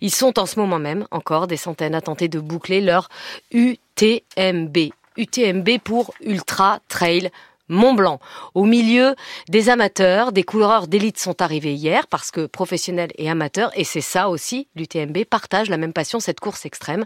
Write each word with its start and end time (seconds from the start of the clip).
Ils 0.00 0.14
sont 0.14 0.38
en 0.38 0.46
ce 0.46 0.58
moment 0.58 0.78
même 0.78 1.06
encore 1.10 1.46
des 1.46 1.56
centaines 1.56 1.94
à 1.94 2.00
tenter 2.00 2.28
de 2.28 2.40
boucler 2.40 2.80
leur 2.80 3.08
UTMB. 3.52 4.76
UTMB 5.16 5.68
pour 5.82 6.14
Ultra 6.20 6.80
Trail 6.88 7.30
Mont 7.68 7.92
Blanc. 7.92 8.18
Au 8.54 8.64
milieu 8.64 9.14
des 9.48 9.68
amateurs, 9.68 10.32
des 10.32 10.42
coureurs 10.42 10.86
d'élite 10.86 11.18
sont 11.18 11.42
arrivés 11.42 11.74
hier 11.74 12.06
parce 12.06 12.30
que 12.30 12.46
professionnels 12.46 13.12
et 13.16 13.28
amateurs, 13.28 13.70
et 13.74 13.84
c'est 13.84 14.00
ça 14.00 14.28
aussi, 14.28 14.68
l'UTMB 14.74 15.24
partagent 15.24 15.68
la 15.68 15.76
même 15.76 15.92
passion, 15.92 16.20
cette 16.20 16.40
course 16.40 16.64
extrême. 16.64 17.04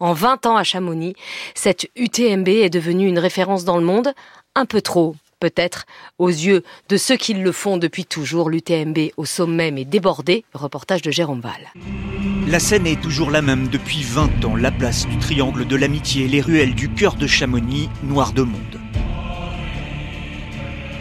En 0.00 0.12
20 0.12 0.46
ans 0.46 0.56
à 0.56 0.64
Chamonix, 0.64 1.14
cette 1.54 1.86
UTMB 1.96 2.48
est 2.48 2.70
devenue 2.70 3.06
une 3.06 3.18
référence 3.18 3.64
dans 3.64 3.76
le 3.76 3.84
monde, 3.84 4.12
un 4.54 4.66
peu 4.66 4.80
trop 4.80 5.14
peut-être 5.42 5.86
aux 6.18 6.28
yeux 6.28 6.62
de 6.88 6.96
ceux 6.96 7.16
qui 7.16 7.34
le 7.34 7.50
font 7.50 7.76
depuis 7.76 8.04
toujours. 8.04 8.48
L'UTMB 8.48 9.10
au 9.16 9.24
sommet 9.24 9.72
mais 9.72 9.84
débordé. 9.84 10.44
Reportage 10.54 11.02
de 11.02 11.10
Jérôme 11.10 11.40
Val. 11.40 11.72
La 12.46 12.60
scène 12.60 12.86
est 12.86 13.00
toujours 13.00 13.32
la 13.32 13.42
même 13.42 13.66
depuis 13.66 14.02
20 14.04 14.44
ans. 14.44 14.54
La 14.54 14.70
place 14.70 15.08
du 15.08 15.18
Triangle 15.18 15.66
de 15.66 15.74
l'Amitié, 15.74 16.28
les 16.28 16.40
ruelles 16.40 16.74
du 16.74 16.88
cœur 16.88 17.14
de 17.16 17.26
Chamonix, 17.26 17.88
noir 18.04 18.32
de 18.32 18.42
monde 18.42 18.81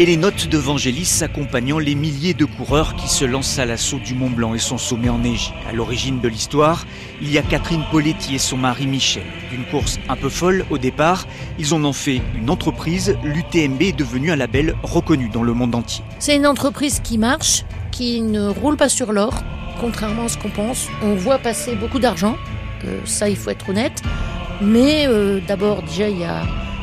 et 0.00 0.06
les 0.06 0.16
notes 0.16 0.48
de 0.48 0.56
Vangelis 0.56 1.20
accompagnant 1.20 1.78
les 1.78 1.94
milliers 1.94 2.32
de 2.32 2.46
coureurs 2.46 2.96
qui 2.96 3.06
se 3.06 3.26
lancent 3.26 3.58
à 3.58 3.66
l'assaut 3.66 3.98
du 3.98 4.14
Mont 4.14 4.30
Blanc 4.30 4.54
et 4.54 4.58
son 4.58 4.78
sommet 4.78 5.10
enneigé. 5.10 5.52
À 5.68 5.74
l'origine 5.74 6.20
de 6.20 6.28
l'histoire, 6.28 6.86
il 7.20 7.30
y 7.30 7.36
a 7.36 7.42
Catherine 7.42 7.84
Poletti 7.90 8.34
et 8.34 8.38
son 8.38 8.56
mari 8.56 8.86
Michel. 8.86 9.24
D'une 9.50 9.66
course 9.66 9.98
un 10.08 10.16
peu 10.16 10.30
folle 10.30 10.64
au 10.70 10.78
départ, 10.78 11.26
ils 11.58 11.74
en 11.74 11.84
ont 11.84 11.92
fait 11.92 12.22
une 12.34 12.48
entreprise. 12.48 13.14
L'UTMB 13.22 13.82
est 13.82 13.92
devenu 13.92 14.30
un 14.30 14.36
label 14.36 14.74
reconnu 14.82 15.28
dans 15.28 15.42
le 15.42 15.52
monde 15.52 15.74
entier. 15.74 16.02
C'est 16.18 16.34
une 16.34 16.46
entreprise 16.46 17.00
qui 17.00 17.18
marche, 17.18 17.64
qui 17.90 18.22
ne 18.22 18.48
roule 18.48 18.78
pas 18.78 18.88
sur 18.88 19.12
l'or, 19.12 19.34
contrairement 19.82 20.24
à 20.24 20.28
ce 20.28 20.38
qu'on 20.38 20.48
pense. 20.48 20.88
On 21.02 21.14
voit 21.14 21.36
passer 21.36 21.74
beaucoup 21.74 21.98
d'argent, 21.98 22.38
euh, 22.86 23.00
ça 23.04 23.28
il 23.28 23.36
faut 23.36 23.50
être 23.50 23.68
honnête. 23.68 24.00
Mais 24.62 25.06
euh, 25.06 25.40
d'abord 25.46 25.82
déjà 25.82 26.08
il 26.08 26.20
y 26.20 26.24
a 26.24 26.40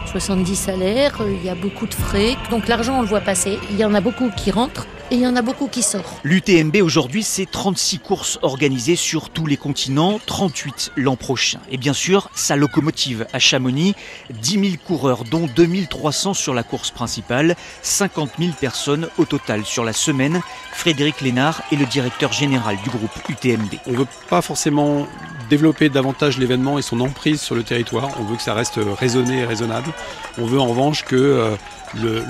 70 0.07 0.55
salaires, 0.55 1.21
euh, 1.21 1.31
il 1.31 1.45
y 1.45 1.49
a 1.49 1.55
beaucoup 1.55 1.85
de 1.85 1.93
frais. 1.93 2.35
Donc 2.49 2.67
l'argent, 2.67 2.99
on 2.99 3.01
le 3.01 3.07
voit 3.07 3.21
passer. 3.21 3.59
Il 3.69 3.77
y 3.77 3.85
en 3.85 3.93
a 3.93 4.01
beaucoup 4.01 4.29
qui 4.35 4.51
rentrent 4.51 4.87
et 5.11 5.15
il 5.15 5.21
y 5.21 5.27
en 5.27 5.35
a 5.35 5.41
beaucoup 5.41 5.67
qui 5.67 5.83
sortent. 5.83 6.19
L'UTMB 6.23 6.77
aujourd'hui, 6.81 7.23
c'est 7.23 7.45
36 7.49 7.99
courses 7.99 8.39
organisées 8.41 8.95
sur 8.95 9.29
tous 9.29 9.45
les 9.45 9.57
continents, 9.57 10.19
38 10.25 10.91
l'an 10.95 11.15
prochain. 11.15 11.59
Et 11.71 11.77
bien 11.77 11.93
sûr, 11.93 12.29
sa 12.35 12.55
locomotive 12.55 13.25
à 13.31 13.39
Chamonix, 13.39 13.95
10 14.41 14.51
000 14.51 14.63
coureurs, 14.85 15.23
dont 15.23 15.47
2300 15.55 16.33
sur 16.33 16.53
la 16.53 16.63
course 16.63 16.91
principale, 16.91 17.55
50 17.81 18.31
000 18.39 18.51
personnes 18.59 19.07
au 19.17 19.25
total 19.25 19.65
sur 19.65 19.83
la 19.83 19.93
semaine. 19.93 20.41
Frédéric 20.73 21.21
Lénard 21.21 21.61
est 21.71 21.77
le 21.77 21.85
directeur 21.85 22.33
général 22.33 22.77
du 22.83 22.89
groupe 22.89 23.11
UTMB. 23.29 23.75
On 23.87 23.91
ne 23.91 23.97
veut 23.97 24.07
pas 24.29 24.41
forcément 24.41 25.07
développer 25.49 25.89
davantage 25.89 26.37
l'événement 26.37 26.77
et 26.77 26.81
son 26.81 26.99
emprise 26.99 27.41
sur 27.41 27.55
le 27.55 27.63
territoire. 27.63 28.09
On 28.19 28.23
veut 28.23 28.35
que 28.35 28.41
ça 28.41 28.53
reste 28.53 28.79
raisonné 28.99 29.39
et 29.39 29.45
raisonnable. 29.45 29.91
On 30.37 30.45
veut 30.45 30.59
en 30.59 30.67
revanche 30.67 31.03
que 31.05 31.15
euh, 31.15 31.55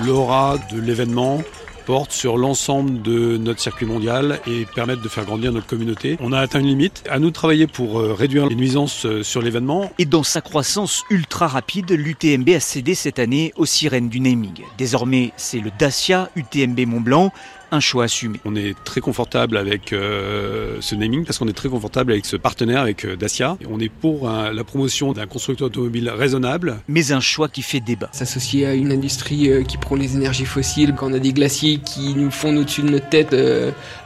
l'aura 0.05 0.57
de 0.71 0.79
l'événement 0.79 1.41
porte 1.87 2.11
sur 2.11 2.37
l'ensemble 2.37 3.01
de 3.01 3.37
notre 3.37 3.61
circuit 3.61 3.85
mondial 3.85 4.41
et 4.45 4.65
permettre 4.75 5.01
de 5.01 5.07
faire 5.07 5.23
grandir 5.23 5.53
notre 5.53 5.67
communauté. 5.67 6.17
On 6.19 6.33
a 6.33 6.39
atteint 6.39 6.59
une 6.59 6.67
limite. 6.67 7.05
À 7.09 7.17
nous 7.17 7.29
de 7.29 7.33
travailler 7.33 7.65
pour 7.65 8.01
euh, 8.01 8.13
réduire 8.13 8.45
les 8.45 8.55
nuisances 8.55 9.05
euh, 9.05 9.23
sur 9.23 9.41
l'événement. 9.41 9.89
Et 9.97 10.03
dans 10.03 10.23
sa 10.23 10.41
croissance 10.41 11.05
ultra 11.09 11.47
rapide, 11.47 11.89
l'UTMB 11.91 12.49
a 12.49 12.59
cédé 12.59 12.93
cette 12.93 13.19
année 13.19 13.53
aux 13.55 13.65
sirènes 13.65 14.09
du 14.09 14.19
naming. 14.19 14.63
Désormais, 14.77 15.31
c'est 15.37 15.59
le 15.59 15.71
Dacia 15.79 16.29
UTMB 16.35 16.79
Mont 16.87 16.99
Blanc 16.99 17.31
un 17.71 17.79
choix 17.79 18.05
assumé. 18.05 18.39
On 18.45 18.55
est 18.55 18.75
très 18.83 19.01
confortable 19.01 19.57
avec 19.57 19.93
euh, 19.93 20.77
ce 20.79 20.95
naming 20.95 21.25
parce 21.25 21.37
qu'on 21.37 21.47
est 21.47 21.53
très 21.53 21.69
confortable 21.69 22.11
avec 22.11 22.25
ce 22.25 22.35
partenaire, 22.35 22.81
avec 22.81 23.05
euh, 23.05 23.15
Dacia. 23.15 23.57
On 23.69 23.79
est 23.79 23.89
pour 23.89 24.29
la 24.29 24.63
promotion 24.63 25.13
d'un 25.13 25.25
constructeur 25.25 25.67
automobile 25.67 26.09
raisonnable. 26.09 26.77
Mais 26.87 27.11
un 27.11 27.19
choix 27.19 27.47
qui 27.47 27.61
fait 27.61 27.79
débat. 27.79 28.09
S'associer 28.11 28.65
à 28.65 28.73
une 28.73 28.91
industrie 28.91 29.49
euh, 29.51 29.63
qui 29.63 29.77
prend 29.77 29.95
les 29.95 30.15
énergies 30.15 30.45
fossiles, 30.45 30.93
quand 30.95 31.11
on 31.11 31.13
a 31.13 31.19
des 31.19 31.33
glaciers 31.33 31.79
qui 31.79 32.13
nous 32.15 32.31
font 32.31 32.55
au-dessus 32.55 32.81
de 32.81 32.89
notre 32.89 33.09
tête, 33.09 33.35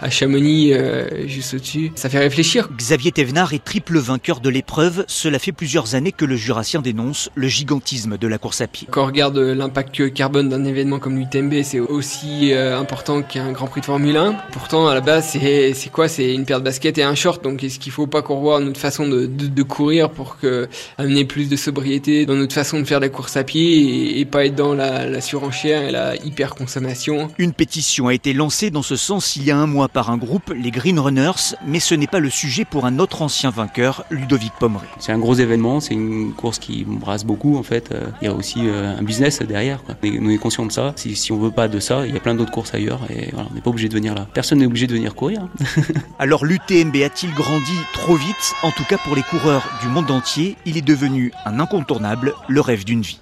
à 0.02 0.10
Chamonix, 0.10 0.74
juste 1.26 1.54
au-dessus, 1.54 1.92
ça 1.96 2.10
fait 2.10 2.20
réfléchir. 2.20 2.70
Xavier 2.76 3.12
Thévenard 3.12 3.54
est 3.54 3.64
triple 3.64 3.98
vainqueur 3.98 4.40
de 4.40 4.50
l'épreuve. 4.50 5.06
Cela 5.08 5.40
fait 5.40 5.52
plusieurs 5.52 5.96
années 5.96 6.12
que 6.12 6.26
le 6.26 6.36
Jurassien 6.36 6.82
dénonce 6.82 7.30
le 7.36 7.48
gigantisme 7.48 8.18
de 8.18 8.28
la 8.28 8.38
course 8.38 8.62
à 8.62 8.68
pied. 8.68 8.88
Quand 8.92 9.04
on 9.04 9.08
regarde 9.08 9.38
l'impact 9.38 10.14
carbone 10.14 10.50
d'un 10.50 10.66
événement 10.66 11.00
comme 11.00 11.18
l'UTMB, 11.18 11.64
c'est 11.64 11.80
aussi 11.80 12.54
important 12.54 13.22
qu'un 13.22 13.51
Grand 13.52 13.68
Prix 13.68 13.82
de 13.82 13.86
Formule 13.86 14.18
1. 14.18 14.34
Pourtant, 14.52 14.88
à 14.88 14.94
la 14.94 15.02
base, 15.02 15.30
c'est 15.30 15.92
quoi? 15.92 16.08
C'est 16.08 16.34
une 16.34 16.46
paire 16.46 16.60
de 16.60 16.66
baskets 16.66 16.98
et 16.98 17.04
un 17.04 17.16
short. 17.16 17.44
Donc, 17.44 17.64
est-ce 17.64 17.80
qu'il 17.80 17.92
faut 17.92 18.08
pas 18.08 18.22
qu'on 18.22 18.36
revoie 18.36 18.60
notre 18.60 18.80
façon 18.80 19.08
de, 19.08 19.26
de, 19.26 19.64
courir 19.64 20.10
pour 20.10 20.38
que 20.38 20.68
amener 20.98 21.26
plus 21.26 21.50
de 21.50 21.56
sobriété 21.56 22.26
dans 22.26 22.36
notre 22.36 22.54
façon 22.54 22.80
de 22.80 22.86
faire 22.86 23.00
la 23.00 23.10
course 23.10 23.38
à 23.38 23.44
pied 23.44 24.20
et, 24.20 24.26
pas 24.26 24.46
être 24.46 24.56
dans 24.56 24.74
la, 24.74 25.08
la, 25.08 25.22
surenchère 25.22 25.84
et 25.84 25.92
la 25.92 26.16
hyper 26.16 26.56
consommation 26.56 27.30
Une 27.38 27.54
pétition 27.54 28.08
a 28.08 28.14
été 28.14 28.34
lancée 28.34 28.72
dans 28.72 28.82
ce 28.82 28.96
sens 28.96 29.36
il 29.36 29.44
y 29.44 29.52
a 29.52 29.58
un 29.58 29.68
mois 29.68 29.88
par 29.88 30.10
un 30.10 30.18
groupe, 30.18 30.54
les 30.56 30.72
Green 30.72 31.00
Runners, 31.00 31.56
mais 31.66 31.80
ce 31.80 31.96
n'est 31.96 32.08
pas 32.08 32.20
le 32.20 32.30
sujet 32.30 32.66
pour 32.66 32.86
un 32.86 33.00
autre 33.00 33.22
ancien 33.22 33.50
vainqueur, 33.50 34.04
Ludovic 34.10 34.54
Pomeray. 34.60 34.88
C'est 35.00 35.12
un 35.12 35.20
gros 35.20 35.36
événement, 35.36 35.80
c'est 35.80 35.94
une 35.94 36.34
course 36.34 36.60
qui 36.60 36.84
brasse 36.86 37.26
beaucoup 37.26 37.58
en 37.58 37.64
fait. 37.64 37.94
Il 38.22 38.26
y 38.26 38.28
a 38.28 38.34
aussi 38.34 38.62
euh, 38.68 38.98
un 38.98 39.04
business 39.04 39.42
derrière. 39.42 39.84
Quoi. 39.84 39.96
On 40.04 40.08
est, 40.08 40.20
on 40.20 40.30
est 40.30 40.38
conscient 40.38 40.66
de 40.66 40.72
ça. 40.72 40.94
Si, 40.96 41.16
si 41.16 41.32
on 41.32 41.40
veut 41.40 41.52
pas 41.52 41.68
de 41.68 41.80
ça, 41.80 42.06
il 42.06 42.14
y 42.14 42.18
a 42.18 42.20
plein 42.20 42.36
d'autres 42.36 42.52
courses 42.52 42.74
ailleurs 42.74 43.02
et 43.10 43.32
on 43.50 43.54
n'est 43.54 43.62
pas 43.62 43.70
obligé 43.70 43.90
de 43.90 43.94
venir 43.94 44.14
là. 44.14 44.28
Personne 44.34 44.60
n'est 44.60 44.66
obligé 44.66 44.88
de 44.88 44.94
venir 44.94 45.16
courir. 45.16 45.48
Alors 46.20 46.46
l'UTMB 46.46 46.96
a-t-il 47.04 47.34
grandi 47.34 47.78
trop 47.94 48.16
vite? 48.16 48.54
En 48.64 48.72
tout 48.72 48.84
cas 48.84 48.98
pour 48.98 49.16
les 49.16 49.24
coureurs 49.24 49.68
du 49.82 49.88
monde 49.88 50.12
entier, 50.12 50.56
il 50.66 50.78
est 50.78 50.82
devenu 50.82 51.32
un 51.46 51.60
incontournable, 51.60 52.34
le 52.48 52.62
rêve 52.62 52.86
d'une 52.86 53.02
vie. 53.02 53.20